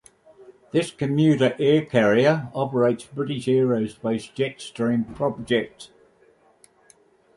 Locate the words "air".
1.59-1.85